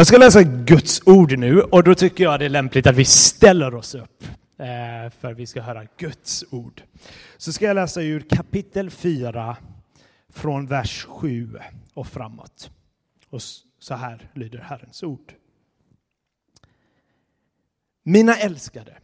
[0.00, 3.04] Jag ska läsa Guds ord nu och då tycker jag det är lämpligt att vi
[3.04, 4.24] ställer oss upp
[4.58, 6.82] eh, för vi ska höra Guds ord.
[7.36, 9.56] Så ska jag läsa ur kapitel 4
[10.28, 11.58] från vers 7
[11.94, 12.70] och framåt.
[13.30, 13.42] Och
[13.78, 15.32] så här lyder Herrens ord.
[18.02, 18.98] Mina älskade,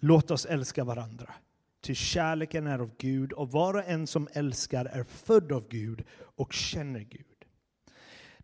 [0.00, 1.34] låt oss älska varandra.
[1.82, 6.04] Ty kärleken är av Gud och var och en som älskar är född av Gud
[6.36, 7.33] och känner Gud.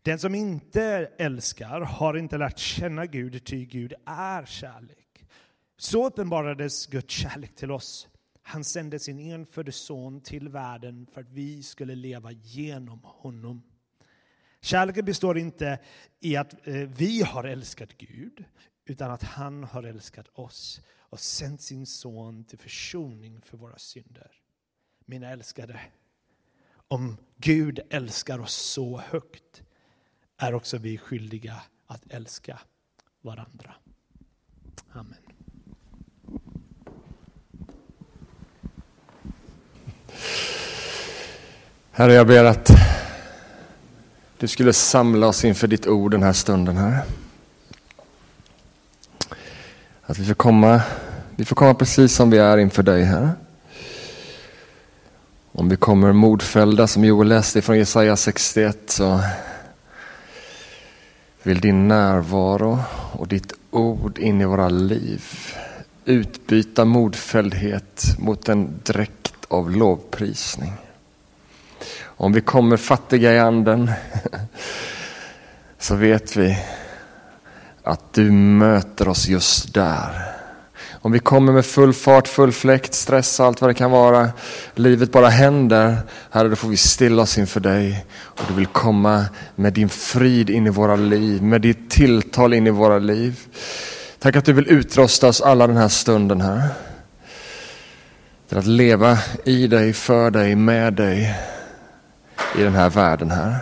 [0.03, 5.25] Den som inte älskar har inte lärt känna Gud, ty Gud är kärlek.
[5.77, 8.07] Så uppenbarades Guds kärlek till oss.
[8.41, 13.63] Han sände sin enfödde son till världen för att vi skulle leva genom honom.
[14.61, 15.79] Kärleken består inte
[16.19, 18.43] i att eh, vi har älskat Gud,
[18.85, 24.31] utan att han har älskat oss och sänt sin son till försoning för våra synder.
[25.05, 25.79] Mina älskade,
[26.87, 29.63] om Gud älskar oss så högt
[30.41, 31.55] är också vi skyldiga
[31.87, 32.59] att älska
[33.21, 33.73] varandra.
[34.91, 35.15] Amen.
[41.91, 42.69] Herre, jag ber att
[44.37, 47.01] du skulle samla oss inför ditt ord den här stunden, här.
[50.01, 50.81] Att vi får komma,
[51.35, 53.29] vi får komma precis som vi är inför dig, här.
[55.51, 59.21] Om vi kommer modfällda, som Joel läste från Jesaja 61, så
[61.43, 62.79] vill din närvaro
[63.11, 65.23] och ditt ord in i våra liv
[66.05, 70.73] utbyta modfälldhet mot en dräkt av lovprisning.
[72.03, 73.91] Om vi kommer fattiga i anden
[75.79, 76.57] så vet vi
[77.83, 80.40] att du möter oss just där.
[81.03, 84.29] Om vi kommer med full fart, full fläkt, stress allt vad det kan vara.
[84.75, 85.97] Livet bara händer.
[86.31, 88.05] Herre, då får vi stilla oss inför dig.
[88.13, 92.67] Och du vill komma med din frid in i våra liv, med ditt tilltal in
[92.67, 93.39] i våra liv.
[94.19, 96.67] Tack att du vill utrusta oss alla den här stunden här.
[98.49, 101.35] Till att leva i dig, för dig, med dig
[102.57, 103.57] i den här världen här.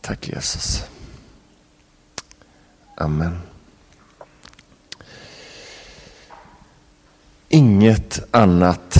[0.00, 0.84] Tack Jesus.
[2.96, 3.51] Amen.
[7.54, 8.98] Inget annat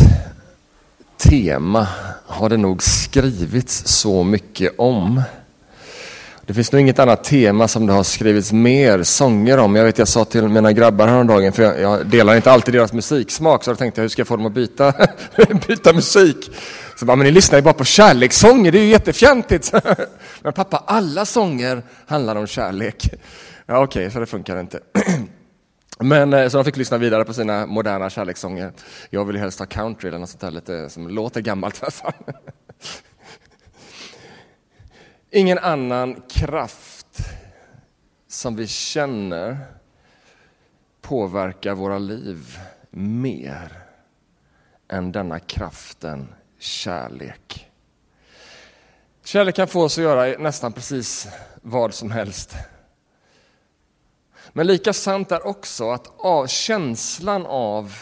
[1.16, 1.88] tema
[2.26, 5.22] har det nog skrivits så mycket om.
[6.46, 9.76] Det finns nog inget annat tema som det har skrivits mer sånger om.
[9.76, 12.92] Jag vet, jag sa till mina grabbar häromdagen, för jag, jag delar inte alltid deras
[12.92, 14.94] musiksmak, så då tänkte jag hur ska jag få dem att byta,
[15.68, 16.50] byta musik?
[16.96, 19.72] Så bara, men ni lyssnar ju bara på kärlekssånger, det är ju jättefjantigt.
[20.42, 23.10] Men pappa, alla sånger handlar om kärlek.
[23.66, 24.80] Ja, okej, okay, så det funkar inte.
[26.02, 28.72] Men eh, så de fick lyssna vidare på sina moderna kärlekssånger.
[29.10, 31.82] Jag vill ju helst ha country eller något sånt där lite som låter gammalt.
[35.30, 37.18] Ingen annan kraft
[38.28, 39.58] som vi känner
[41.00, 42.58] påverkar våra liv
[42.90, 43.72] mer
[44.88, 47.70] än denna kraften kärlek.
[49.24, 51.28] Kärlek kan få oss att göra nästan precis
[51.62, 52.56] vad som helst.
[54.52, 57.94] Men lika sant är också att av känslan av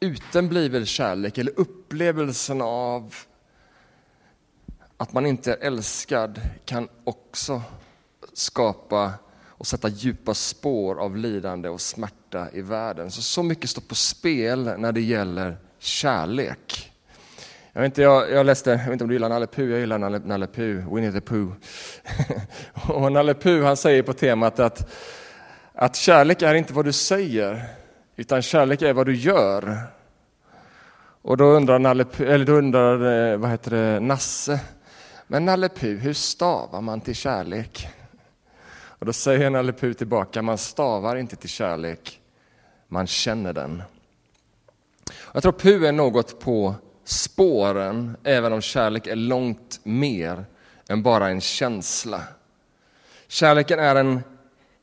[0.00, 3.14] utebliven kärlek eller upplevelsen av
[4.96, 7.62] att man inte är älskad kan också
[8.32, 9.12] skapa
[9.48, 13.10] och sätta djupa spår av lidande och smärta i världen.
[13.10, 16.92] Så, så mycket står på spel när det gäller kärlek.
[17.72, 19.80] Jag, vet inte, jag, jag läste, jag vet inte om du gillar Nalle Puh, jag
[19.80, 21.52] gillar Nalle, Nalle Puh, Winnie the Pooh.
[22.88, 24.92] och Nalle Puh han säger på temat att,
[25.80, 27.64] att kärlek är inte vad du säger,
[28.16, 29.78] utan kärlek är vad du gör.
[31.22, 34.60] Och då undrar, Nalle, eller då undrar eh, vad heter det, Nasse,
[35.26, 37.88] men Nalle Puh, hur stavar man till kärlek?
[38.70, 42.20] Och då säger Nalle Puh tillbaka, man stavar inte till kärlek,
[42.88, 43.82] man känner den.
[45.32, 46.74] Jag tror Puh är något på
[47.04, 50.44] spåren, även om kärlek är långt mer
[50.88, 52.22] än bara en känsla.
[53.28, 54.22] Kärleken är en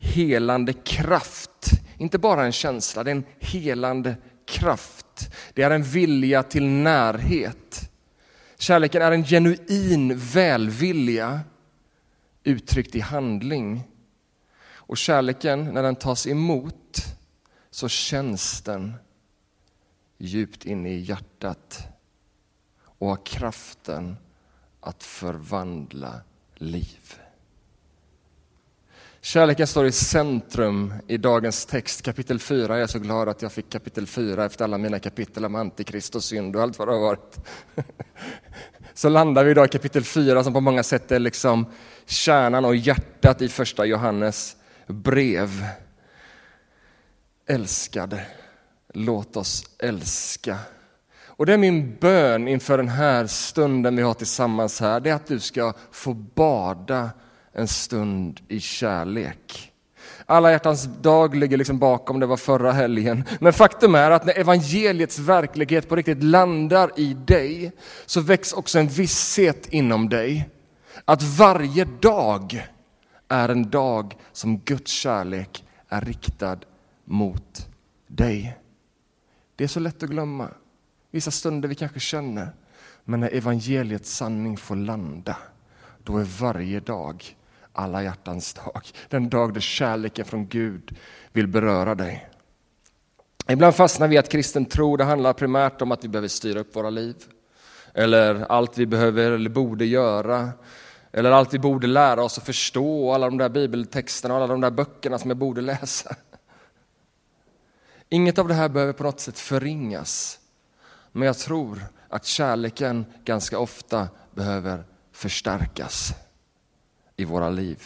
[0.06, 4.16] helande kraft, inte bara en känsla, det är en helande
[4.46, 5.06] kraft.
[5.54, 7.92] Det är en vilja till närhet.
[8.57, 11.40] Kärleken är en genuin välvilja
[12.44, 13.84] uttryckt i handling.
[14.68, 17.06] Och kärleken, när den tas emot,
[17.72, 18.94] så känns den
[20.18, 21.88] djupt inne i hjärtat
[22.80, 24.18] och har kraften
[24.80, 26.22] att förvandla
[26.56, 27.19] liv.
[29.25, 32.74] Kärleken står i centrum i dagens text, kapitel 4.
[32.74, 36.16] Jag är så glad att jag fick kapitel 4 efter alla mina kapitel om antikrist
[36.16, 37.38] och synd och allt vad det har varit.
[38.94, 41.66] så landar vi idag i kapitel 4 som på många sätt är liksom
[42.06, 44.56] kärnan och hjärtat i första Johannes
[44.88, 45.66] brev.
[47.48, 48.25] Älskade,
[48.94, 50.57] låt oss älska.
[51.25, 55.16] Och det är min bön inför den här stunden vi har tillsammans här, det är
[55.16, 57.10] att du ska få bada
[57.56, 59.72] en stund i kärlek.
[60.25, 63.24] Alla hjärtans dag ligger liksom bakom, det var förra helgen.
[63.40, 67.72] Men faktum är att när evangeliets verklighet på riktigt landar i dig,
[68.06, 70.50] så väcks också en visshet inom dig.
[71.06, 72.68] Att varje dag
[73.28, 76.58] är en dag som Guds kärlek är riktad
[77.06, 77.68] mot
[78.08, 78.58] dig.
[79.56, 80.50] Det är så lätt att glömma.
[81.12, 82.50] Vissa stunder vi kanske känner,
[83.04, 85.38] men när evangeliets sanning får landa,
[86.04, 87.36] då är varje dag
[87.75, 88.81] alla hjärtans dag.
[89.10, 90.98] Den dag då kärleken från Gud
[91.33, 92.30] vill beröra dig.
[93.48, 96.60] Ibland fastnar vi i att kristen tro det handlar primärt om att vi behöver styra
[96.60, 97.16] upp våra liv.
[97.94, 100.50] Eller allt vi behöver eller borde göra.
[101.12, 104.62] Eller allt vi borde lära oss att förstå, alla de där bibeltexterna och alla de
[104.62, 106.16] där böckerna som jag borde läsa.
[108.10, 110.39] Inget av det här behöver på något sätt förringas.
[111.12, 116.13] Men jag tror att kärleken ganska ofta behöver förstärkas
[117.17, 117.83] i våra liv.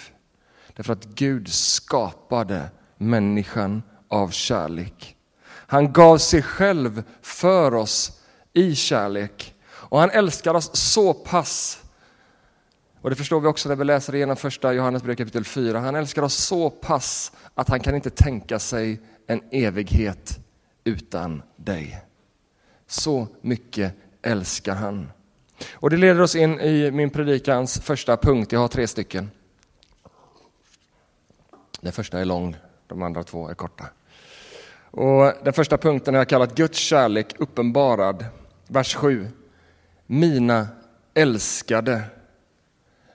[0.76, 5.16] Därför att Gud skapade människan av kärlek.
[5.46, 8.22] Han gav sig själv för oss
[8.54, 9.56] i kärlek.
[9.70, 11.84] Och han älskar oss så pass,
[13.02, 16.22] och det förstår vi också när vi läser igenom första Johannesbrev kapitel 4, han älskar
[16.22, 20.40] oss så pass att han kan inte tänka sig en evighet
[20.84, 22.06] utan dig.
[22.88, 25.12] Så mycket älskar han.
[25.74, 28.52] Och det leder oss in i min predikans första punkt.
[28.52, 29.32] Jag har tre stycken.
[31.82, 32.56] Den första är lång,
[32.88, 33.86] de andra två är korta.
[34.92, 38.26] Och den första punkten har jag kallat Guds kärlek uppenbarad.
[38.68, 39.28] Vers 7.
[40.06, 40.68] Mina
[41.14, 42.02] älskade,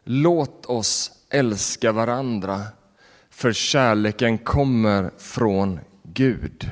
[0.04, 2.62] låt oss älska varandra,
[3.30, 6.70] för kärleken kommer från Gud.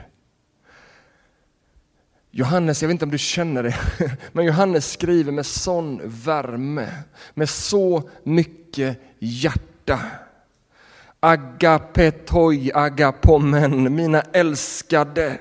[2.34, 3.78] Johannes, jag vet inte om du känner det,
[4.32, 6.88] men Johannes skriver med sån värme,
[7.34, 10.00] med så mycket hjärta.
[11.20, 15.38] Agapetoi, agapomen, mina älskade.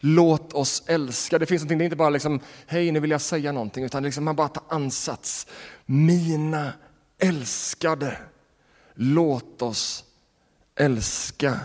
[0.00, 1.38] Låt oss älska.
[1.38, 4.02] Det finns någonting, det är inte bara liksom, hej nu vill jag säga någonting, utan
[4.02, 5.46] liksom man bara tar ansats.
[5.86, 6.72] Mina
[7.18, 8.18] älskade.
[8.94, 10.04] Låt oss
[10.76, 11.60] älska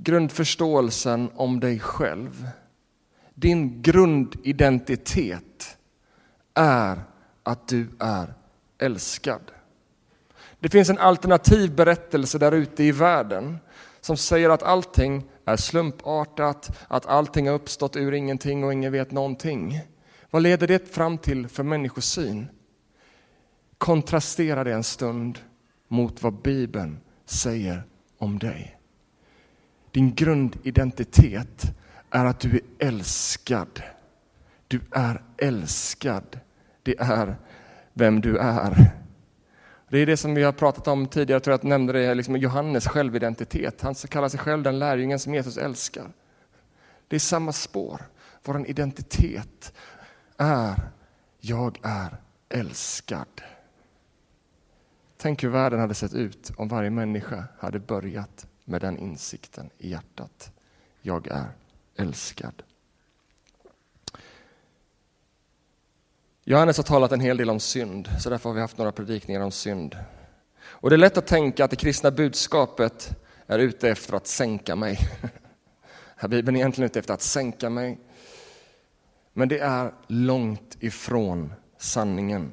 [0.00, 2.48] grundförståelsen om dig själv.
[3.34, 5.76] Din grundidentitet
[6.54, 7.02] är
[7.42, 8.34] att du är
[8.78, 9.40] älskad.
[10.60, 13.58] Det finns en alternativ berättelse där ute i världen
[14.00, 19.10] som säger att allting är slumpartat, att allting har uppstått ur ingenting och ingen vet
[19.10, 19.80] någonting.
[20.30, 22.46] Vad leder det fram till för människosyn?
[23.78, 25.38] Kontrastera det en stund
[25.88, 27.82] mot vad Bibeln säger
[28.18, 28.77] om dig.
[29.92, 31.62] Din grundidentitet
[32.10, 33.82] är att du är älskad.
[34.68, 36.40] Du är älskad.
[36.82, 37.36] Det är
[37.92, 38.92] vem du är.
[39.88, 42.36] Det är det som vi har pratat om tidigare, jag tror jag nämnde det, liksom
[42.36, 43.82] Johannes självidentitet.
[43.82, 46.12] Han kallar sig själv den lärjungen som Jesus älskar.
[47.08, 48.02] Det är samma spår.
[48.44, 49.72] Vår identitet
[50.36, 50.74] är,
[51.40, 52.16] jag är
[52.48, 53.42] älskad.
[55.16, 59.90] Tänk hur världen hade sett ut om varje människa hade börjat med den insikten i
[59.90, 60.50] hjärtat.
[61.02, 61.46] Jag är
[61.96, 62.62] älskad.
[66.44, 69.40] Johannes har talat en hel del om synd, så därför har vi haft några predikningar
[69.40, 69.98] om synd.
[70.60, 74.76] Och det är lätt att tänka att det kristna budskapet är ute efter att sänka
[74.76, 74.98] mig.
[76.28, 77.98] Bibeln är egentligen ute efter att sänka mig.
[79.32, 82.52] Men det är långt ifrån sanningen.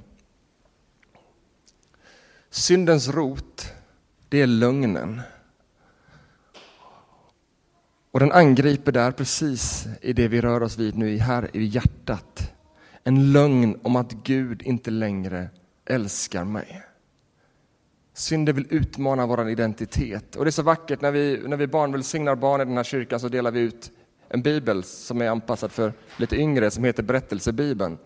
[2.50, 3.74] Syndens rot,
[4.30, 5.22] det är lögnen.
[8.16, 12.54] Och den angriper där precis i det vi rör oss vid nu, här i hjärtat.
[13.04, 15.50] En lögn om att Gud inte längre
[15.86, 16.84] älskar mig.
[18.14, 20.36] Synden vill utmana vår identitet.
[20.36, 22.84] Och det är så vackert när vi, när vi barn välsignar barn i den här
[22.84, 23.92] kyrkan så delar vi ut
[24.30, 27.98] en bibel som är anpassad för lite yngre som heter Berättelsebibeln.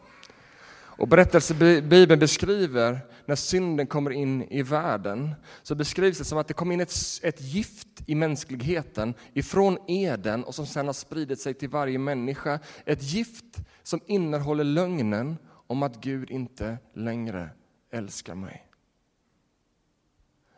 [1.00, 6.54] Och berättelsebibeln beskriver när synden kommer in i världen, så beskrivs det som att det
[6.54, 11.54] kom in ett, ett gift i mänskligheten ifrån Eden och som sedan har spridit sig
[11.54, 12.60] till varje människa.
[12.86, 15.38] Ett gift som innehåller lögnen
[15.68, 17.50] om att Gud inte längre
[17.92, 18.68] älskar mig.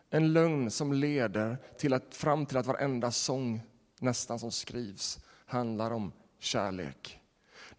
[0.09, 3.61] En lögn som leder till att, fram till att varenda sång
[3.99, 7.20] nästan som skrivs handlar om kärlek.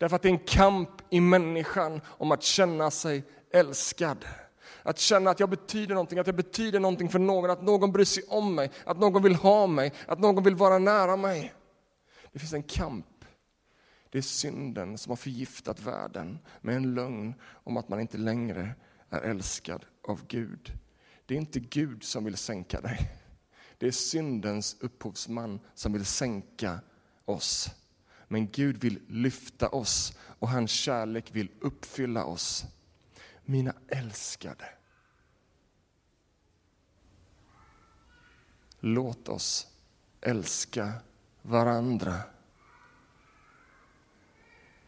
[0.02, 4.24] Därför att det är en kamp i människan om att känna sig älskad.
[4.82, 8.04] Att känna att jag betyder någonting, att jag betyder någonting för någon, att någon bryr
[8.04, 11.54] sig om mig, att någon vill ha mig, att någon vill vara nära mig.
[12.32, 13.24] Det finns en kamp.
[14.10, 18.74] Det är synden som har förgiftat världen med en lögn om att man inte längre
[19.10, 20.72] är älskad av Gud.
[21.26, 23.10] Det är inte Gud som vill sänka dig.
[23.78, 26.80] Det är syndens upphovsman som vill sänka
[27.24, 27.70] oss.
[28.32, 32.64] Men Gud vill lyfta oss och hans kärlek vill uppfylla oss.
[33.44, 34.64] Mina älskade.
[38.80, 39.66] Låt oss
[40.20, 40.92] älska
[41.42, 42.14] varandra.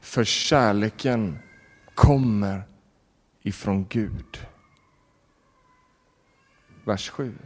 [0.01, 1.39] För kärleken
[1.95, 2.63] kommer
[3.43, 4.47] ifrån Gud.
[6.85, 7.39] Vers 7.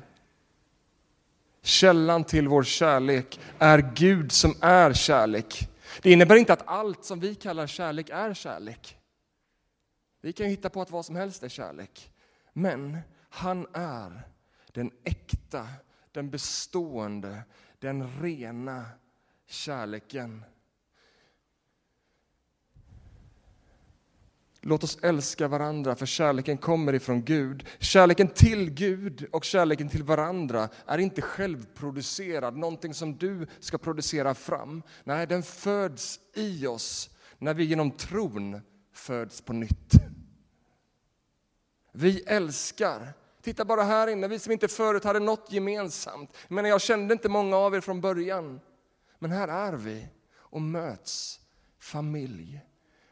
[1.63, 5.69] Källan till vår kärlek är Gud som är kärlek.
[6.03, 8.99] Det innebär inte att allt som vi kallar kärlek är kärlek.
[10.21, 12.11] Vi kan hitta på att vad som helst är kärlek.
[12.53, 14.23] Men han är
[14.73, 15.69] den äkta,
[16.13, 17.43] den bestående,
[17.79, 18.85] den rena
[19.47, 20.45] kärleken.
[24.69, 27.67] Låt oss älska varandra, för kärleken kommer ifrån Gud.
[27.79, 34.35] Kärleken till Gud och kärleken till varandra är inte självproducerad, någonting som du ska producera
[34.35, 34.83] fram.
[35.05, 38.61] Nej, den föds i oss när vi genom tron
[38.93, 39.93] föds på nytt.
[41.93, 43.13] Vi älskar.
[43.43, 46.37] Titta bara här inne, vi som inte förut hade något gemensamt.
[46.49, 48.61] Men jag kände inte många av er från början.
[49.19, 51.41] Men här är vi och möts,
[51.79, 52.61] familj.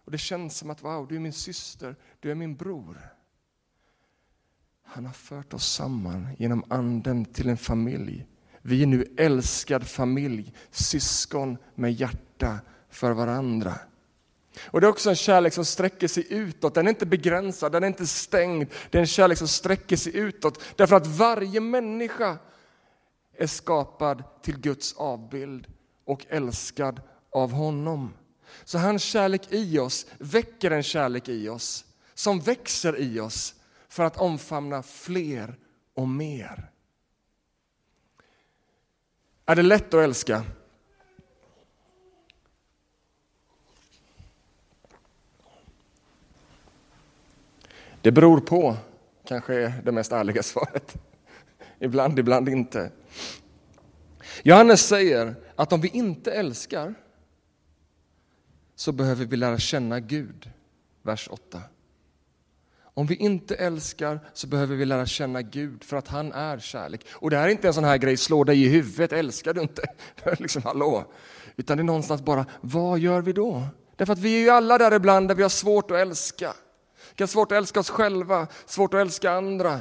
[0.07, 2.99] Och det känns som att wow, du är min syster, du är min bror.
[4.85, 8.27] Han har fört oss samman genom anden till en familj.
[8.63, 12.59] Vi är nu älskad familj, syskon med hjärta
[12.89, 13.75] för varandra.
[14.65, 17.83] Och Det är också en kärlek som sträcker sig utåt, den är inte begränsad, den
[17.83, 18.69] är inte stängd.
[18.91, 22.39] Det är en kärlek som sträcker sig utåt, därför att varje människa
[23.39, 25.67] är skapad till Guds avbild
[26.05, 28.13] och älskad av honom.
[28.65, 31.85] Så hans kärlek i oss väcker en kärlek i oss
[32.15, 33.55] som växer i oss
[33.89, 35.59] för att omfamna fler
[35.95, 36.71] och mer.
[39.47, 40.45] Är det lätt att älska?
[48.03, 48.77] Det beror på,
[49.25, 50.95] kanske är det mest ärliga svaret.
[51.79, 52.91] Ibland, ibland inte.
[54.43, 56.95] Johannes säger att om vi inte älskar
[58.77, 60.51] så behöver vi lära känna Gud.
[61.03, 61.63] Vers 8.
[62.95, 67.07] Om vi inte älskar så behöver vi lära känna Gud för att han är kärlek.
[67.13, 69.61] Och det här är inte en sån här grej, slå dig i huvudet, älskar du
[69.61, 69.83] inte?
[70.39, 71.13] liksom, hallå.
[71.57, 73.67] Utan det är någonstans bara, vad gör vi då?
[73.97, 76.55] Därför att vi är ju alla där ibland där vi har svårt att älska.
[77.17, 79.81] Vi har svårt att älska oss själva, svårt att älska andra.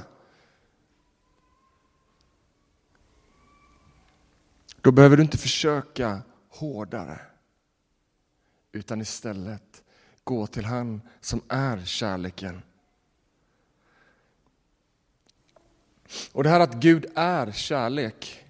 [4.81, 7.19] Då behöver du inte försöka hårdare
[8.75, 9.83] utan istället
[10.23, 12.61] gå till han som är kärleken.
[16.31, 18.45] Och det här att Gud är kärlek,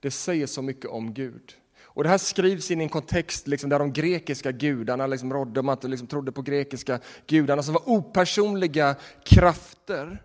[0.00, 1.54] det säger så mycket om Gud.
[1.98, 5.62] Och Det här skrivs in i en kontext liksom där de grekiska gudarna liksom rådde,
[5.62, 10.22] man liksom trodde på grekiska gudarna som var opersonliga krafter.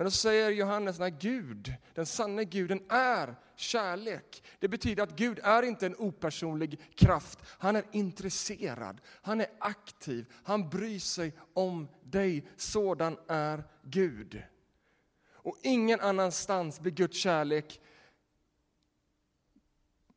[0.00, 4.42] Men då säger Johannes att Gud, den sanne guden, är kärlek.
[4.58, 7.38] Det betyder att Gud är inte en opersonlig kraft.
[7.46, 12.48] Han är intresserad, han är aktiv, han bryr sig om dig.
[12.56, 14.42] Sådan är Gud.
[15.32, 17.80] Och ingen annanstans blir Guds kärlek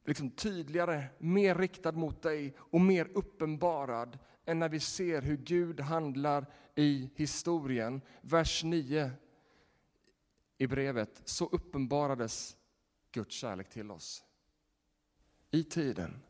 [0.05, 5.79] liksom tydligare, mer riktad mot dig och mer uppenbarad än när vi ser hur Gud
[5.79, 8.01] handlar i historien.
[8.21, 9.11] Vers 9
[10.57, 12.55] i brevet, så uppenbarades
[13.11, 14.23] Guds kärlek till oss.
[15.51, 16.21] I tiden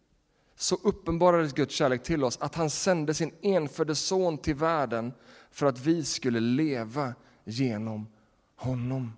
[0.56, 5.14] så uppenbarades Guds kärlek till oss att han sände sin enfödde son till världen
[5.52, 8.08] för att vi skulle leva genom
[8.56, 9.14] honom.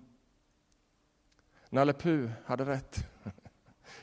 [1.70, 2.98] Nalle Puh hade rätt.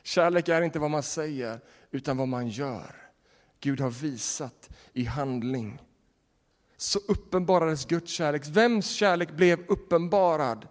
[0.04, 1.60] Kärlek är inte vad man säger,
[1.92, 2.96] utan vad man gör.
[3.60, 5.82] Gud har visat i handling.
[6.78, 8.48] Så uppenbarades Guds kärlek.
[8.48, 10.68] Vems kärlek blev uppenbarad?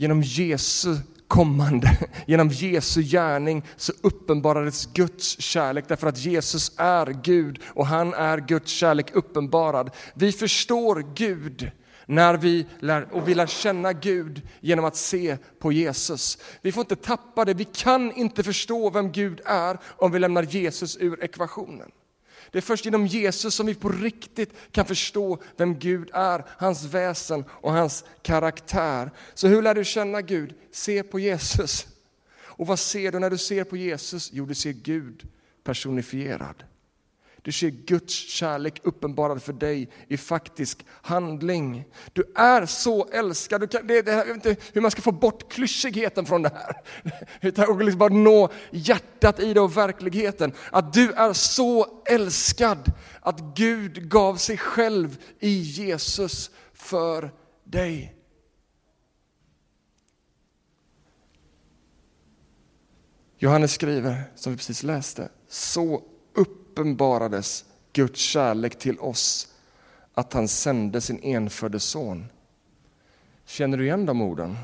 [0.00, 0.96] Genom Jesu
[1.28, 8.14] kommande, genom Jesu gärning så uppenbarades Guds kärlek därför att Jesus är Gud och han
[8.14, 9.90] är Guds kärlek uppenbarad.
[10.14, 11.70] Vi förstår Gud
[12.06, 16.38] när vi lär, och vi lär känna Gud genom att se på Jesus.
[16.62, 20.42] Vi får inte tappa det, vi kan inte förstå vem Gud är om vi lämnar
[20.42, 21.90] Jesus ur ekvationen.
[22.50, 26.84] Det är först genom Jesus som vi på riktigt kan förstå vem Gud är, hans
[26.84, 29.10] väsen och hans karaktär.
[29.34, 30.54] Så hur lär du känna Gud?
[30.72, 31.86] Se på Jesus.
[32.40, 34.30] Och vad ser du när du ser på Jesus?
[34.32, 35.28] Jo, du ser Gud
[35.64, 36.64] personifierad.
[37.48, 41.84] Du ser Guds kärlek uppenbarad för dig i faktisk handling.
[42.12, 43.60] Du är så älskad.
[43.60, 46.52] Du kan, det, det, jag vet inte hur man ska få bort klyschigheten från det
[46.54, 46.76] här.
[47.48, 50.52] Utan liksom bara nå hjärtat i det och verkligheten.
[50.72, 57.30] Att du är så älskad att Gud gav sig själv i Jesus för
[57.64, 58.14] dig.
[63.38, 66.02] Johannes skriver, som vi precis läste, så
[66.78, 69.54] uppenbarades Guds kärlek till oss
[70.14, 72.26] att han sände sin enfödde son.
[73.46, 74.56] Känner du igen de orden?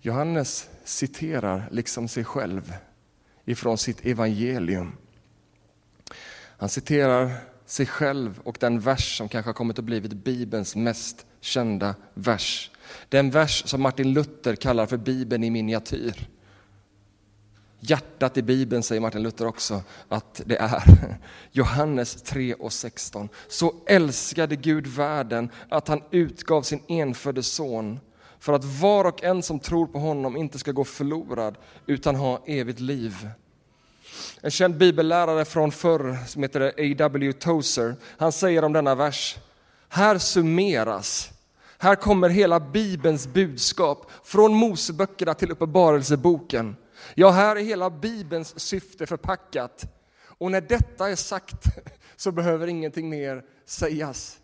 [0.00, 2.74] Johannes citerar liksom sig själv
[3.44, 4.92] ifrån sitt evangelium.
[6.58, 7.32] Han citerar
[7.66, 12.70] sig själv och den vers som kanske har kommit att blivit Bibelns mest kända vers.
[13.08, 16.28] Den vers som Martin Luther kallar för Bibeln i miniatyr.
[17.84, 20.82] Hjärtat i Bibeln säger Martin Luther också att det är.
[21.50, 23.28] Johannes 3 och 16.
[23.48, 28.00] Så älskade Gud världen att han utgav sin enfödde son
[28.38, 32.42] för att var och en som tror på honom inte ska gå förlorad utan ha
[32.46, 33.28] evigt liv.
[34.40, 37.32] En känd bibellärare från förr som heter A.W.
[37.32, 39.36] Tozer, han säger om denna vers,
[39.88, 41.32] här summeras
[41.82, 46.76] här kommer hela Bibelns budskap från Moseböckerna till Uppenbarelseboken.
[47.14, 49.84] Ja, här är hela Bibelns syfte förpackat.
[50.24, 51.64] Och när detta är sagt
[52.16, 54.40] så behöver ingenting mer sägas.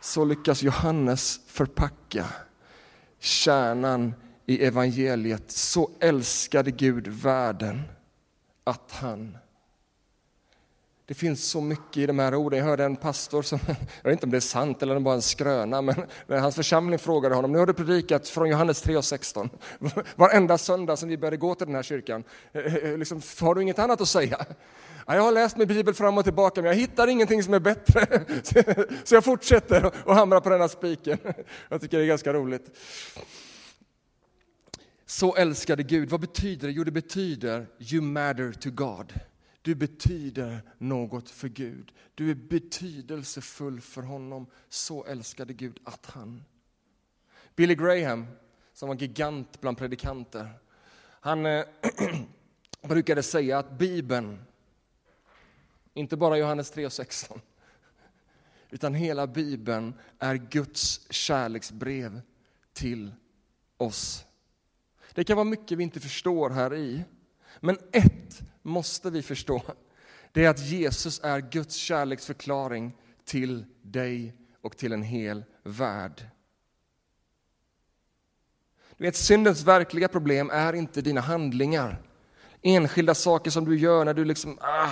[0.00, 2.26] Så lyckas Johannes förpacka
[3.18, 4.14] kärnan
[4.46, 5.50] i evangeliet.
[5.50, 7.82] Så älskade Gud världen
[8.64, 9.38] att han
[11.12, 12.58] det finns så mycket i de här orden.
[12.58, 13.58] Jag hörde en pastor, som,
[14.02, 15.94] jag vet inte om det är sant eller bara en skröna, men
[16.26, 19.50] när hans församling frågade honom, nu har du predikat från Johannes 3 och 16,
[20.16, 23.54] varenda söndag som vi började gå till den här kyrkan, eh, eh, eh, liksom, har
[23.54, 24.46] du inget annat att säga?
[25.06, 28.24] jag har läst min bibel fram och tillbaka, men jag hittar ingenting som är bättre.
[29.04, 31.18] Så jag fortsätter och hamrar på denna spiken.
[31.68, 32.78] Jag tycker det är ganska roligt.
[35.06, 36.74] Så älskade Gud, vad betyder det?
[36.74, 39.12] Jo, det betyder you matter to God.
[39.62, 41.92] Du betyder något för Gud.
[42.14, 44.46] Du är betydelsefull för honom.
[44.68, 46.44] Så älskade Gud att han...
[47.56, 48.26] Billy Graham,
[48.72, 50.50] som var gigant bland predikanter,
[51.20, 51.64] han eh,
[52.82, 54.44] brukade säga att Bibeln,
[55.94, 57.40] inte bara Johannes 3 och 16,
[58.70, 62.20] utan hela Bibeln är Guds kärleksbrev
[62.72, 63.12] till
[63.76, 64.24] oss.
[65.14, 67.04] Det kan vara mycket vi inte förstår här i,
[67.60, 69.62] men ett måste vi förstå.
[70.32, 72.92] Det är att Jesus är Guds kärleksförklaring
[73.24, 76.26] till dig och till en hel värld.
[78.96, 82.02] Du vet, syndens verkliga problem är inte dina handlingar.
[82.62, 84.58] Enskilda saker som du gör när du liksom...
[84.60, 84.90] Ah.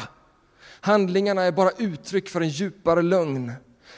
[0.80, 3.52] Handlingarna är bara uttryck för en djupare lögn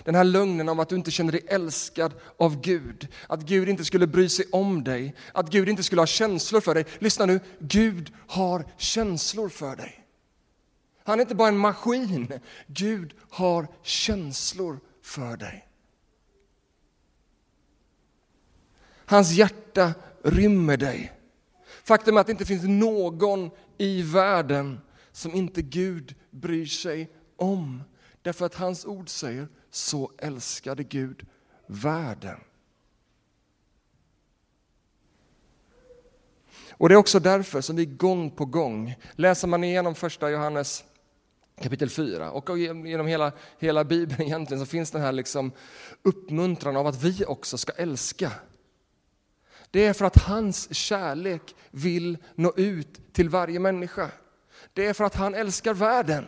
[0.05, 3.85] den här lögnen om att du inte känner dig älskad av Gud, att Gud inte
[3.85, 6.87] skulle bry sig om dig, att Gud inte skulle ha känslor för dig.
[6.99, 10.05] Lyssna nu, Gud har känslor för dig.
[11.05, 15.69] Han är inte bara en maskin, Gud har känslor för dig.
[19.05, 21.13] Hans hjärta rymmer dig.
[21.85, 24.81] Faktum är att det inte finns någon i världen
[25.13, 27.83] som inte Gud bryr sig om.
[28.23, 31.27] Därför att hans ord säger så älskade Gud
[31.67, 32.41] världen.
[36.71, 40.85] Och Det är också därför som vi gång på gång, läser man igenom första Johannes
[41.61, 45.53] kapitel 4 och genom hela, hela Bibeln egentligen så finns den här liksom
[46.03, 48.33] uppmuntran av att vi också ska älska.
[49.71, 54.11] Det är för att hans kärlek vill nå ut till varje människa.
[54.73, 56.27] Det är för att han älskar världen.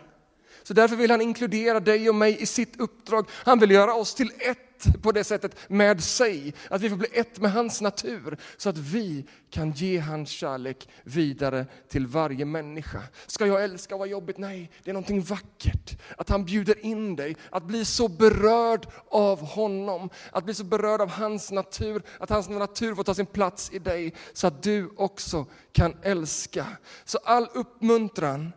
[0.64, 3.29] Så därför vill han inkludera dig och mig i sitt uppdrag.
[3.31, 4.59] Han vill göra oss till ett
[5.03, 8.79] på det sättet med sig, att vi får bli ett med hans natur, så att
[8.79, 13.03] vi kan ge hans kärlek vidare till varje människa.
[13.27, 14.38] Ska jag älska vad jobbigt?
[14.38, 16.00] Nej, det är någonting vackert.
[16.16, 21.00] Att han bjuder in dig, att bli så berörd av honom, att bli så berörd
[21.00, 24.90] av hans natur, att hans natur får ta sin plats i dig, så att du
[24.96, 26.66] också kan älska.
[27.05, 28.53] Så all uppmuntran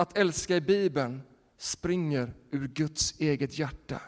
[0.00, 1.22] att älska i Bibeln
[1.56, 4.00] springer ur Guds eget hjärta.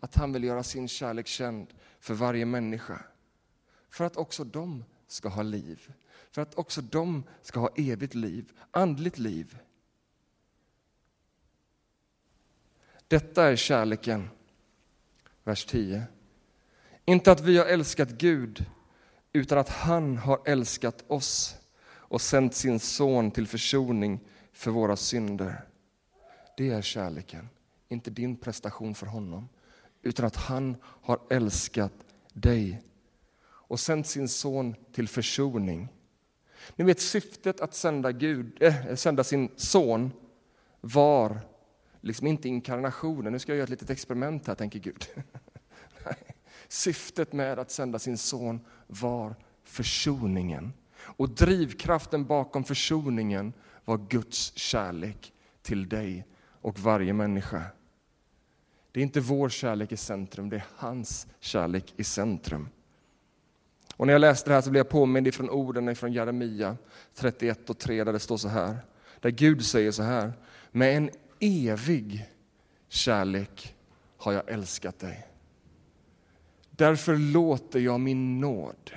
[0.00, 3.02] Att han vill göra sin kärlek känd för varje människa.
[3.90, 5.92] För att också de ska ha liv.
[6.30, 9.58] För att också de ska ha evigt liv, andligt liv.
[13.08, 14.28] Detta är kärleken.
[15.44, 16.02] Vers 10.
[17.04, 18.64] Inte att vi har älskat Gud,
[19.32, 24.20] utan att han har älskat oss och sänt sin son till försoning
[24.58, 25.64] för våra synder.
[26.56, 27.48] Det är kärleken,
[27.88, 29.48] inte din prestation för honom,
[30.02, 31.92] utan att han har älskat
[32.32, 32.82] dig
[33.40, 35.88] och sänt sin son till försoning.
[36.76, 40.12] Ni vet syftet att sända, Gud, äh, sända sin son
[40.80, 41.40] var
[42.00, 43.32] liksom inte inkarnationen.
[43.32, 45.06] Nu ska jag göra ett litet experiment här, tänker Gud.
[46.68, 50.72] Syftet med att sända sin son var försoningen.
[51.00, 53.52] Och drivkraften bakom försoningen
[53.88, 56.26] var Guds kärlek till dig
[56.60, 57.62] och varje människa.
[58.92, 62.68] Det är inte vår kärlek i centrum, det är hans kärlek i centrum.
[63.96, 66.76] Och när jag läste det här så blev jag påmind ifrån orden från Jeremia
[67.14, 68.76] 31 och 3 där det står så här.
[69.20, 70.32] Där Gud säger så här.
[70.70, 72.26] Med en evig
[72.88, 73.76] kärlek
[74.16, 75.26] har jag älskat dig.
[76.70, 78.90] Därför låter jag min nåd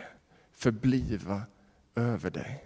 [0.53, 1.41] förbliva
[1.95, 2.65] över dig.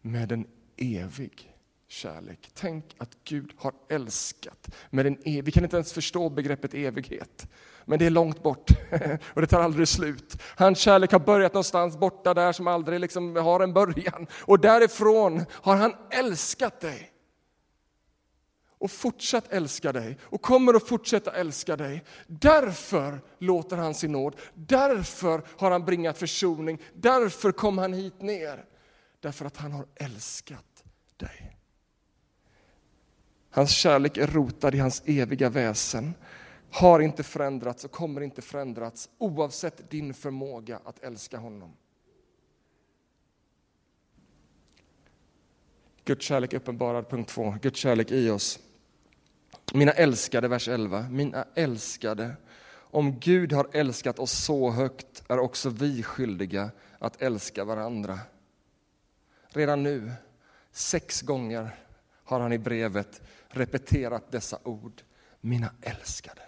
[0.00, 0.46] Med en
[0.80, 1.52] evig
[1.88, 2.50] kärlek.
[2.54, 5.44] Tänk att Gud har älskat med en evig...
[5.44, 7.48] Vi kan inte ens förstå begreppet evighet.
[7.84, 8.70] Men det är långt bort
[9.34, 10.42] och det tar aldrig slut.
[10.42, 14.26] Hans kärlek har börjat någonstans borta där som aldrig liksom har en början.
[14.32, 17.12] Och därifrån har han älskat dig.
[18.78, 22.04] Och fortsatt älska dig och kommer att fortsätta älska dig.
[22.26, 28.64] Därför låter han sin nåd, därför har han bringat försoning, därför kom han hit ner.
[29.20, 30.69] Därför att han har älskat
[31.20, 31.56] dig.
[33.50, 36.14] Hans kärlek är rotad i hans eviga väsen
[36.70, 41.76] har inte förändrats och kommer inte förändras oavsett din förmåga att älska honom.
[46.04, 47.54] Guds kärlek uppenbarad, punkt 2.
[47.62, 48.58] Guds kärlek i oss.
[49.74, 51.06] Mina älskade, vers 11.
[51.10, 52.36] Mina älskade,
[52.72, 58.18] om Gud har älskat oss så högt är också vi skyldiga att älska varandra.
[59.48, 60.12] Redan nu,
[60.72, 61.70] sex gånger,
[62.24, 65.02] har han i brevet repeterat dessa ord.
[65.40, 66.42] Mina älskade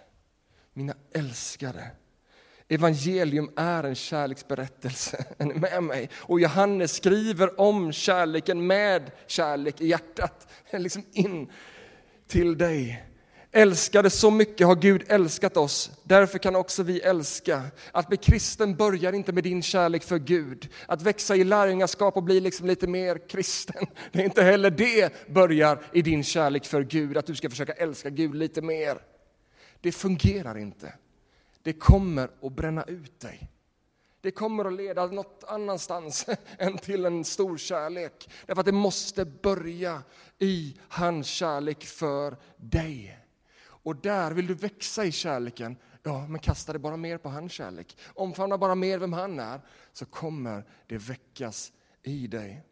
[0.73, 1.91] mina älskade.
[2.67, 5.25] Evangelium är en kärleksberättelse.
[5.37, 6.09] Är ni med mig?
[6.15, 10.47] Och Johannes skriver om kärleken med kärlek i hjärtat.
[10.71, 11.51] Liksom in
[12.27, 13.03] till dig.
[13.55, 17.63] Älskade så mycket har Gud älskat oss, därför kan också vi älska.
[17.91, 20.69] Att bli kristen börjar inte med din kärlek för Gud.
[20.85, 25.27] Att växa i lärjungaskap och bli liksom lite mer kristen, det är inte heller det
[25.27, 28.97] börjar i din kärlek för Gud, att du ska försöka älska Gud lite mer.
[29.81, 30.93] Det fungerar inte.
[31.63, 33.49] Det kommer att bränna ut dig.
[34.21, 36.25] Det kommer att leda något annanstans
[36.57, 38.29] än till en stor kärlek.
[38.45, 40.01] Därför att det måste börja
[40.39, 43.22] i hans kärlek för dig.
[43.83, 47.51] Och där vill du växa i kärleken, ja men kasta dig bara mer på hans
[47.51, 47.97] kärlek.
[48.13, 49.61] Omfamna bara mer vem han är,
[49.93, 51.71] så kommer det väckas
[52.03, 52.63] i dig.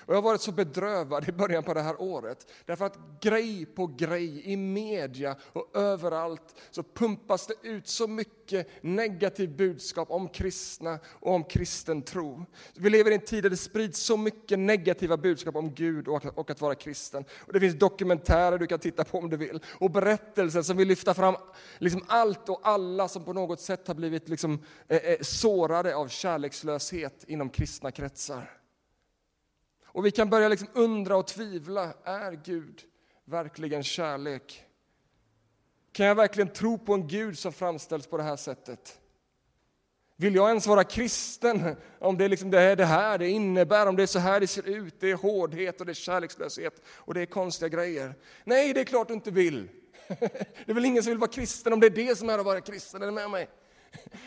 [0.00, 2.52] Och jag har varit så bedrövad i början på det här året.
[2.66, 8.68] Därför att grej på grej i media och överallt så pumpas det ut så mycket
[8.80, 12.44] negativt budskap om kristna och om kristen tro.
[12.74, 16.50] Vi lever i en tid där det sprids så mycket negativa budskap om Gud och
[16.50, 17.24] att vara kristen.
[17.46, 19.60] Och det finns dokumentärer du kan titta på om du vill.
[19.66, 21.36] Och berättelser som vill lyfta fram
[21.78, 26.08] liksom allt och alla som på något sätt har blivit liksom, eh, eh sårade av
[26.08, 28.61] kärlekslöshet inom kristna kretsar.
[29.92, 32.82] Och vi kan börja liksom undra och tvivla, är Gud
[33.24, 34.64] verkligen kärlek?
[35.92, 38.98] Kan jag verkligen tro på en Gud som framställs på det här sättet?
[40.16, 43.96] Vill jag ens vara kristen om det, liksom det är det här det innebär, om
[43.96, 47.14] det är så här det ser ut, det är hårdhet och det är kärlekslöshet och
[47.14, 48.14] det är konstiga grejer?
[48.44, 49.68] Nej, det är klart du inte vill.
[50.66, 52.44] Det är väl ingen som vill vara kristen om det är det som är att
[52.44, 53.48] vara kristen, är du med mig?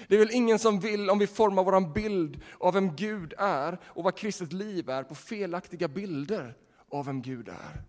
[0.08, 3.80] Det är väl ingen som vill, om vi formar vår bild av vem Gud är
[3.86, 6.58] och vad kristet liv är, på felaktiga bilder
[6.92, 7.82] av vem Gud är.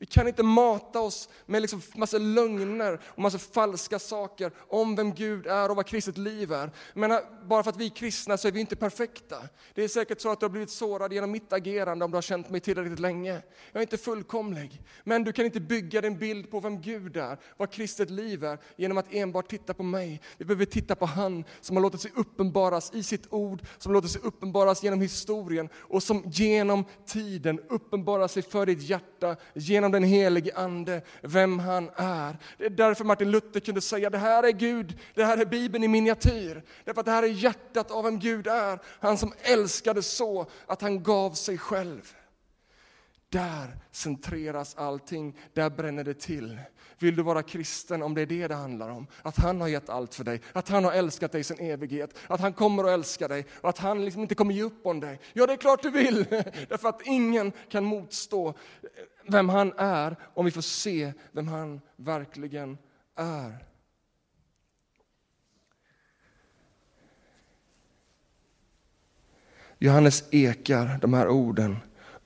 [0.00, 5.14] Vi kan inte mata oss med liksom massa lögner och massa falska saker om vem
[5.14, 6.70] Gud är och vad kristet liv är.
[6.94, 9.36] Men bara för att vi är kristna så är vi inte perfekta.
[9.74, 12.22] Det är säkert så att du har blivit sårad genom mitt agerande om du har
[12.22, 13.32] känt mig tillräckligt länge.
[13.72, 14.82] Jag är inte fullkomlig.
[15.04, 18.58] Men du kan inte bygga din bild på vem Gud är, vad kristet liv är,
[18.76, 20.20] genom att enbart titta på mig.
[20.38, 23.94] Vi behöver titta på han som har låtit sig uppenbaras i sitt ord, som har
[23.94, 29.87] låtit sig uppenbaras genom historien och som genom tiden uppenbarar sig för ditt hjärta, genom
[29.88, 32.36] genom den helige Ande vem han är.
[32.58, 35.84] Det är därför Martin Luther kunde säga det här är Gud, det här är Bibeln
[35.84, 36.62] i miniatyr.
[36.84, 38.78] Därför att det här är hjärtat av vem Gud är.
[39.00, 42.14] Han som älskade så att han gav sig själv.
[43.30, 46.60] Där centreras allting, där bränner det till.
[46.98, 49.88] Vill du vara kristen, om det är det det handlar om, att han har gett
[49.88, 53.28] allt för dig, att han har älskat dig sin evighet, att han kommer att älska
[53.28, 53.46] dig.
[53.60, 55.20] Och att han liksom inte kommer ge upp om dig.
[55.32, 56.24] Ja, det är klart du vill,
[56.68, 58.54] därför att ingen kan motstå
[59.26, 62.78] vem han är om vi får se vem han verkligen
[63.16, 63.64] är.
[69.78, 71.76] Johannes ekar de här orden.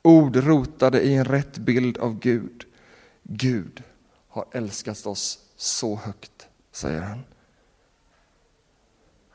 [0.02, 2.64] Ord rotade i en rätt bild av Gud.
[3.22, 3.82] Gud
[4.28, 7.24] har älskat oss så högt, säger han.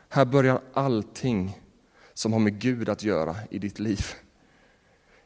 [0.10, 1.62] Här börjar allting
[2.14, 4.06] som har med Gud att göra i ditt liv.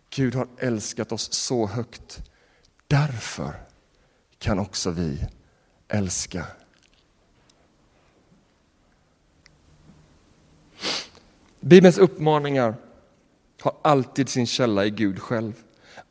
[0.09, 2.31] Gud har älskat oss så högt.
[2.87, 3.53] Därför
[4.37, 5.27] kan också vi
[5.87, 6.45] älska.
[11.59, 12.75] Bibelns uppmaningar
[13.61, 15.53] har alltid sin källa i Gud själv.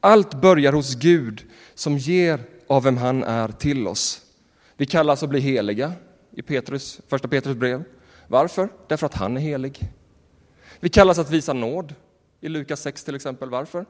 [0.00, 1.42] Allt börjar hos Gud
[1.74, 4.22] som ger av vem han är till oss.
[4.76, 5.92] Vi kallas att bli heliga
[6.30, 7.84] i Petrus, första Petrus brev.
[8.28, 8.68] Varför?
[8.86, 9.92] Därför att han är helig.
[10.80, 11.94] Vi kallas att visa nåd
[12.40, 13.50] i Lukas 6 till exempel.
[13.50, 13.86] Varför?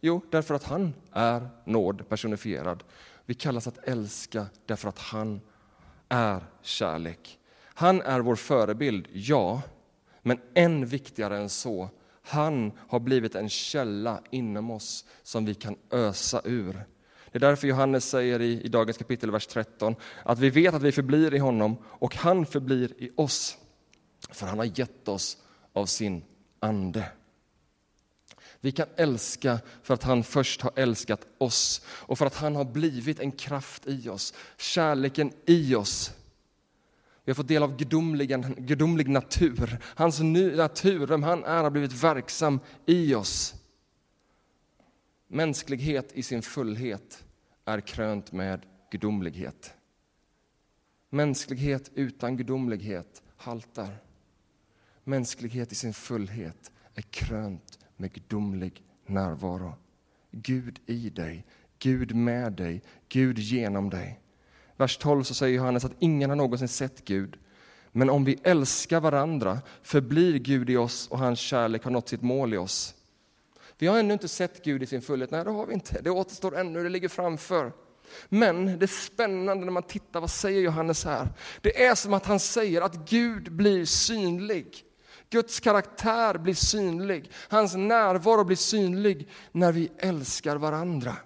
[0.00, 2.82] Jo, därför att han är nåd personifierad.
[3.26, 5.40] Vi kallas att älska därför att han
[6.08, 7.38] är kärlek.
[7.64, 9.62] Han är vår förebild, ja,
[10.22, 11.90] men än viktigare än så,
[12.22, 16.84] han har blivit en källa inom oss som vi kan ösa ur.
[17.32, 20.82] Det är därför Johannes säger i, i dagens kapitel, vers 13, att vi vet att
[20.82, 23.58] vi förblir i honom och han förblir i oss.
[24.30, 25.38] För han har gett oss
[25.72, 26.24] av sin
[26.60, 27.04] ande.
[28.60, 32.64] Vi kan älska för att han först har älskat oss och för att han har
[32.64, 36.12] blivit en kraft i oss, kärleken i oss
[37.24, 39.78] vi har fått del av gudomlig, gudomlig natur.
[39.82, 43.54] Hans natur, vem han är, har blivit verksam i oss.
[45.28, 47.24] Mänsklighet i sin fullhet
[47.64, 49.74] är krönt med gudomlighet.
[51.10, 53.98] Mänsklighet utan gudomlighet haltar.
[55.04, 59.74] Mänsklighet i sin fullhet är krönt med gudomlig närvaro.
[60.30, 61.46] Gud i dig,
[61.78, 64.20] Gud med dig, Gud genom dig.
[64.82, 67.36] Vers 12 så säger Johannes att ingen har någonsin sett Gud.
[67.92, 72.22] Men om vi älskar varandra förblir Gud i oss och hans kärlek har nått sitt
[72.22, 72.94] mål i oss.
[73.78, 75.30] Vi har ännu inte sett Gud i sin fullhet.
[75.30, 76.00] Nej, det har vi inte.
[76.02, 77.72] Det återstår ännu, det ligger framför.
[78.28, 81.28] Men det är spännande när man tittar, vad säger Johannes här?
[81.60, 84.84] Det är som att han säger att Gud blir synlig.
[85.30, 91.16] Guds karaktär blir synlig, hans närvaro blir synlig när vi älskar varandra.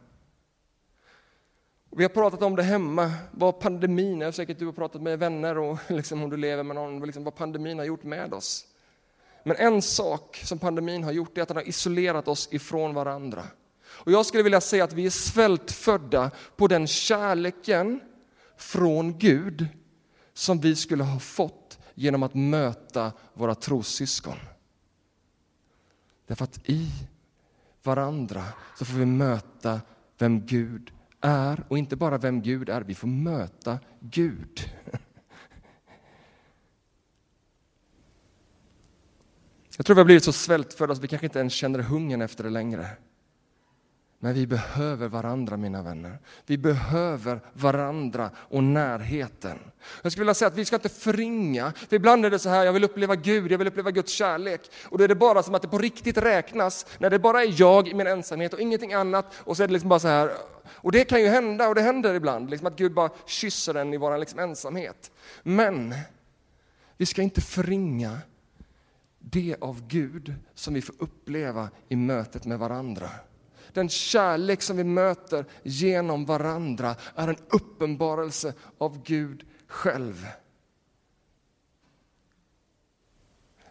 [1.96, 5.58] Vi har pratat om det hemma, vad pandemin jag Säkert du har pratat med vänner
[5.58, 8.64] och liksom om du lever med någon, liksom vad pandemin har gjort med oss.
[9.44, 13.42] Men en sak som pandemin har gjort är att den har isolerat oss ifrån varandra.
[13.86, 18.00] Och jag skulle vilja säga att vi är svältfödda på den kärleken
[18.56, 19.66] från Gud
[20.34, 24.38] som vi skulle ha fått genom att möta våra trossyskon.
[26.26, 26.88] Därför att i
[27.82, 28.44] varandra
[28.78, 29.80] så får vi möta
[30.18, 34.70] vem Gud är, och inte bara vem Gud är, vi får möta Gud.
[39.76, 42.44] Jag tror vi har blivit så svältfödda att vi kanske inte ens känner hungern efter
[42.44, 42.88] det längre.
[44.18, 46.18] Men vi behöver varandra, mina vänner.
[46.46, 49.58] Vi behöver varandra och närheten.
[50.02, 52.64] Jag skulle vilja säga att vi ska inte förringa, för ibland är det så här,
[52.64, 54.70] jag vill uppleva Gud, jag vill uppleva Guds kärlek.
[54.84, 57.60] Och då är det bara som att det på riktigt räknas, när det bara är
[57.60, 59.34] jag i min ensamhet och ingenting annat.
[59.36, 60.32] Och så är det liksom bara så här,
[60.70, 63.94] och det kan ju hända, och det händer ibland, liksom att Gud bara kysser en
[63.94, 65.10] i vår liksom ensamhet.
[65.42, 65.94] Men
[66.96, 68.18] vi ska inte förringa
[69.18, 73.10] det av Gud som vi får uppleva i mötet med varandra.
[73.72, 80.26] Den kärlek som vi möter genom varandra är en uppenbarelse av Gud själv.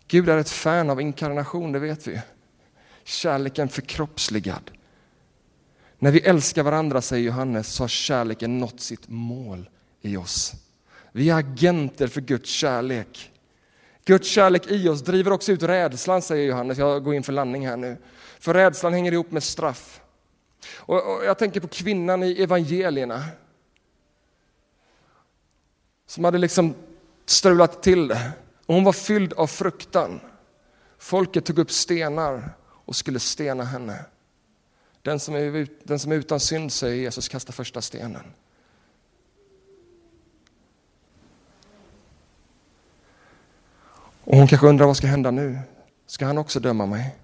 [0.08, 2.22] Gud är ett fan av inkarnation, det vet vi.
[3.04, 4.72] Kärleken förkroppsligad.
[6.06, 9.70] När vi älskar varandra, säger Johannes, så har kärleken nått sitt mål
[10.02, 10.54] i oss.
[11.12, 13.32] Vi är agenter för Guds kärlek.
[14.06, 16.78] Guds kärlek i oss driver också ut rädslan, säger Johannes.
[16.78, 17.98] Jag går in för landning här nu.
[18.40, 20.02] För rädslan hänger ihop med straff.
[20.76, 23.24] Och, och jag tänker på kvinnan i evangelierna.
[26.08, 26.76] Som hade liksom
[27.26, 28.32] strulat till det.
[28.66, 30.20] Och hon var fylld av fruktan.
[30.98, 34.06] Folket tog upp stenar och skulle stena henne.
[35.06, 38.24] Den som är, den som är utan synd, säger Jesus, kasta första stenen.
[44.24, 45.60] Och hon kanske undrar vad ska hända nu?
[46.08, 47.16] Ska han också döma mig?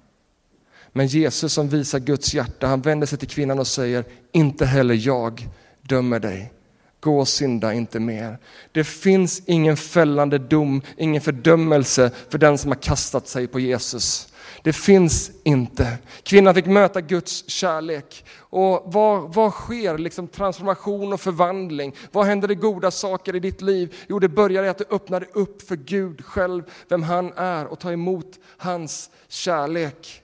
[0.91, 4.93] Men Jesus som visar Guds hjärta, han vänder sig till kvinnan och säger, inte heller
[4.93, 5.47] jag
[5.81, 6.53] dömer dig.
[6.99, 8.37] Gå och synda inte mer.
[8.71, 14.30] Det finns ingen fällande dom, ingen fördömelse för den som har kastat sig på Jesus.
[14.63, 15.97] Det finns inte.
[16.23, 18.25] Kvinnan fick möta Guds kärlek.
[18.37, 21.95] Och vad, vad sker liksom transformation och förvandling?
[22.11, 23.95] Vad händer det goda saker i ditt liv?
[24.09, 27.79] Jo, det börjar i att du öppnar upp för Gud själv, vem han är och
[27.79, 30.23] tar emot hans kärlek.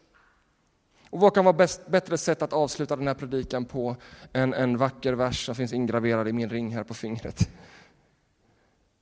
[1.10, 3.96] Och vad kan vara bäst, bättre sätt att avsluta den här predikan på
[4.34, 7.50] än en vacker vers som finns ingraverad i min ring här på fingret.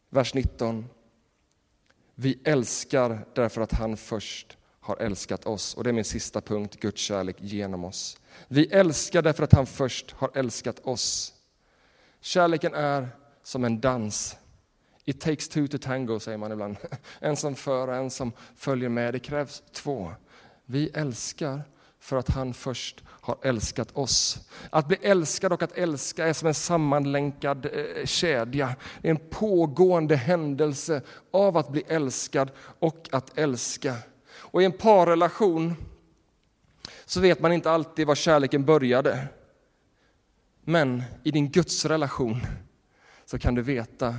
[0.10, 0.86] Vers 19.
[2.16, 5.74] Vi älskar därför att han först har älskat oss.
[5.74, 8.18] Och det är min sista punkt, Guds kärlek genom oss.
[8.48, 11.34] Vi älskar därför att han först har älskat oss.
[12.22, 13.10] Kärleken är
[13.44, 14.36] som en dans.
[15.06, 16.78] It takes two to tango, säger man ibland.
[17.20, 19.14] En som för och en som följer med.
[19.14, 20.12] Det krävs två.
[20.66, 21.62] Vi älskar
[22.00, 24.50] för att han först har älskat oss.
[24.70, 28.76] Att bli älskad och att älska är som en sammanlänkad eh, kedja.
[29.02, 33.96] Det är en pågående händelse av att bli älskad och att älska.
[34.56, 35.76] Och i en parrelation
[37.06, 39.28] så vet man inte alltid var kärleken började.
[40.62, 42.42] Men i din gudsrelation
[43.26, 44.16] så kan du veta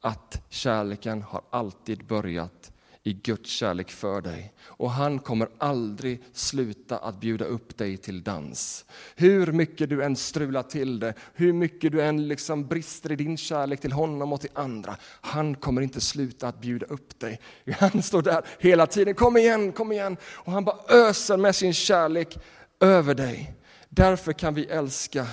[0.00, 2.72] att kärleken har alltid börjat
[3.06, 4.52] i Guds kärlek för dig.
[4.66, 8.84] Och han kommer aldrig sluta att bjuda upp dig till dans.
[9.16, 13.36] Hur mycket du än strular till det, hur mycket du än liksom brister i din
[13.36, 14.96] kärlek till honom och till andra.
[15.20, 17.40] Han kommer inte sluta att bjuda upp dig.
[17.78, 20.16] Han står där hela tiden, kom igen, kom igen.
[20.24, 22.38] Och han bara öser med sin kärlek
[22.80, 23.54] över dig.
[23.88, 25.26] Därför kan vi älska,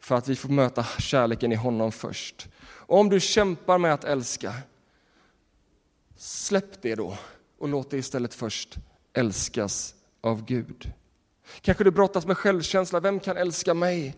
[0.00, 2.48] för att vi får möta kärleken i honom först.
[2.64, 4.54] Och om du kämpar med att älska,
[6.16, 7.18] Släpp det då
[7.58, 8.78] och låt det istället först
[9.12, 10.92] älskas av Gud.
[11.60, 14.16] Kanske du brottas med självkänsla, vem kan älska mig?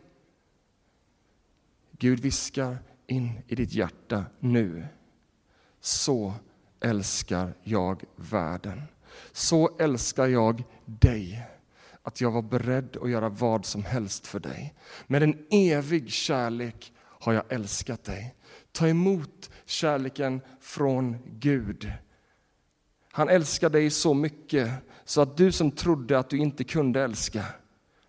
[1.98, 4.86] Gud viskar in i ditt hjärta nu.
[5.80, 6.34] Så
[6.80, 8.82] älskar jag världen.
[9.32, 11.46] Så älskar jag dig
[12.02, 14.74] att jag var beredd att göra vad som helst för dig.
[15.06, 18.34] Med en evig kärlek har jag älskat dig.
[18.72, 21.92] Ta emot kärleken från Gud.
[23.12, 24.70] Han älskar dig så mycket
[25.04, 27.44] så att du som trodde att du inte kunde älska,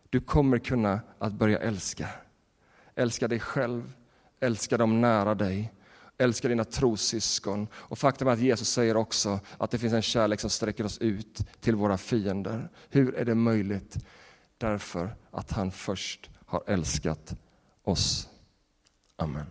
[0.09, 2.09] du kommer kunna att börja älska.
[2.95, 3.93] Älska dig själv,
[4.39, 5.73] älska dem nära dig,
[6.17, 7.67] älska dina trossyskon.
[7.73, 10.97] Och faktum är att Jesus säger också att det finns en kärlek som sträcker oss
[10.97, 12.69] ut till våra fiender.
[12.89, 13.97] Hur är det möjligt?
[14.57, 17.35] Därför att han först har älskat
[17.83, 18.29] oss.
[19.15, 19.45] Amen.